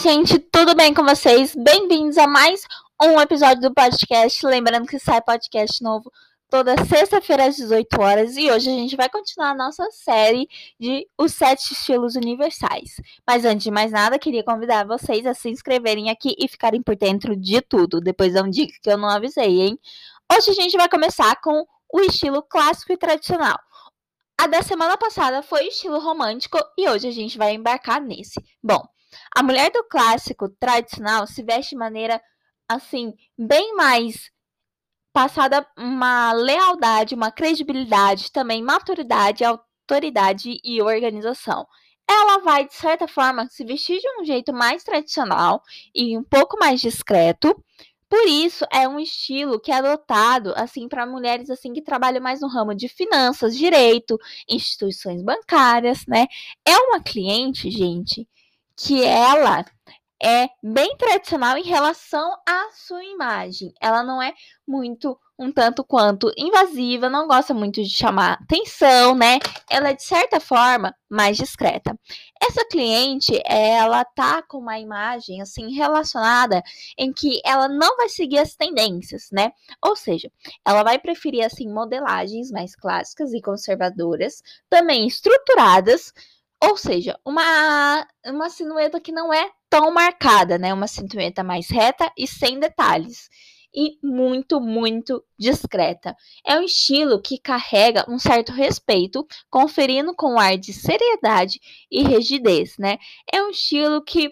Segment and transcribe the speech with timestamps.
[0.00, 1.54] Gente, tudo bem com vocês?
[1.54, 2.62] Bem-vindos a mais
[3.00, 4.44] um episódio do podcast.
[4.46, 6.10] Lembrando que sai podcast novo
[6.48, 10.48] toda sexta-feira às 18 horas e hoje a gente vai continuar a nossa série
[10.80, 12.96] de os sete estilos universais.
[13.26, 16.96] Mas antes de mais nada, queria convidar vocês a se inscreverem aqui e ficarem por
[16.96, 18.00] dentro de tudo.
[18.00, 19.78] Depois um dica que eu não avisei, hein?
[20.34, 23.58] Hoje a gente vai começar com o estilo clássico e tradicional.
[24.40, 28.42] A da semana passada foi o estilo romântico e hoje a gente vai embarcar nesse.
[28.62, 28.82] Bom,
[29.34, 32.20] a mulher do clássico tradicional se veste de maneira
[32.68, 34.30] assim, bem mais
[35.12, 41.66] passada uma lealdade, uma credibilidade, também maturidade, autoridade e organização.
[42.08, 45.62] Ela vai, de certa forma, se vestir de um jeito mais tradicional
[45.94, 47.54] e um pouco mais discreto.
[48.08, 52.40] Por isso, é um estilo que é adotado assim para mulheres assim que trabalham mais
[52.42, 56.26] no ramo de finanças, direito, instituições bancárias, né?
[56.66, 58.28] É uma cliente, gente,
[58.84, 59.64] que ela
[60.22, 63.72] é bem tradicional em relação à sua imagem.
[63.80, 64.32] Ela não é
[64.66, 69.38] muito um tanto quanto invasiva, não gosta muito de chamar atenção, né?
[69.68, 71.98] Ela é de certa forma mais discreta.
[72.40, 76.62] Essa cliente, ela tá com uma imagem assim relacionada
[76.96, 79.52] em que ela não vai seguir as tendências, né?
[79.84, 80.30] Ou seja,
[80.64, 86.12] ela vai preferir assim modelagens mais clássicas e conservadoras, também estruturadas,
[86.62, 90.72] ou seja, uma, uma silhueta que não é tão marcada, né?
[90.72, 93.28] Uma silhueta mais reta e sem detalhes.
[93.74, 96.14] E muito, muito discreta.
[96.46, 101.58] É um estilo que carrega um certo respeito, conferindo com um ar de seriedade
[101.90, 102.98] e rigidez, né?
[103.32, 104.30] É um estilo que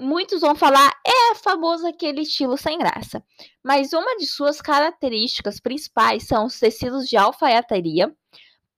[0.00, 3.20] muitos vão falar é famoso aquele estilo sem graça.
[3.64, 8.14] Mas uma de suas características principais são os tecidos de alfaiataria,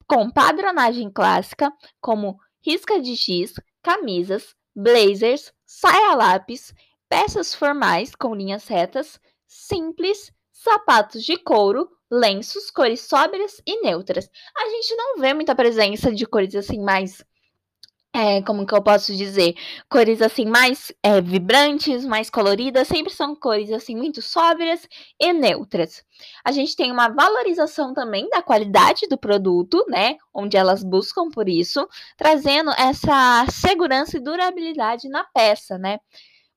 [0.09, 6.75] com padronagem clássica, como risca de giz, camisas, blazers, saia lápis,
[7.09, 14.29] peças formais com linhas retas, simples, sapatos de couro, lenços, cores sóbrias e neutras.
[14.57, 17.25] A gente não vê muita presença de cores assim mais
[18.17, 19.55] é, como que eu posso dizer,
[19.91, 24.89] cores assim mais é, vibrantes, mais coloridas, sempre são cores assim muito sóbrias
[25.21, 26.03] e neutras.
[26.43, 31.47] A gente tem uma valorização também da qualidade do produto, né, onde elas buscam por
[31.47, 35.99] isso, trazendo essa segurança e durabilidade na peça, né?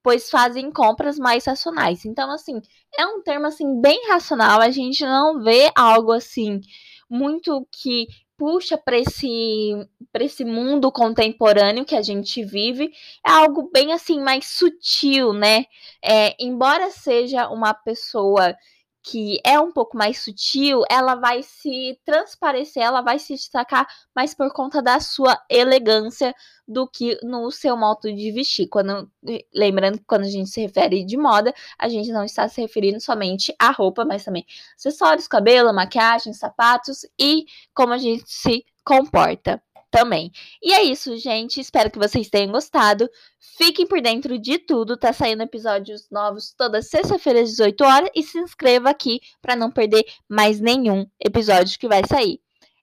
[0.02, 2.06] Pois fazem compras mais racionais.
[2.06, 2.62] Então, assim,
[2.98, 6.62] é um termo assim bem racional, a gente não vê algo assim
[7.10, 8.08] muito que
[8.40, 9.76] puxa para esse,
[10.16, 12.90] esse mundo contemporâneo que a gente vive
[13.24, 15.66] é algo bem assim mais sutil, né?
[16.02, 18.56] É, embora seja uma pessoa
[19.02, 24.34] que é um pouco mais sutil, ela vai se transparecer, ela vai se destacar mais
[24.34, 26.36] por conta da sua elegância
[26.68, 28.68] do que no seu modo de vestir.
[28.68, 29.10] Quando,
[29.54, 33.00] lembrando que quando a gente se refere de moda, a gente não está se referindo
[33.00, 34.46] somente à roupa, mas também
[34.76, 40.32] acessórios, cabelo, maquiagem, sapatos e como a gente se comporta também.
[40.62, 41.60] E é isso, gente.
[41.60, 43.10] Espero que vocês tenham gostado.
[43.58, 44.98] Fiquem por dentro de tudo.
[44.98, 49.72] Tá saindo episódios novos toda sexta-feira às 18 horas e se inscreva aqui para não
[49.72, 52.40] perder mais nenhum episódio que vai sair.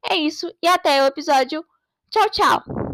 [0.08, 1.64] É isso e até o episódio.
[2.10, 2.85] Tchau, tchau.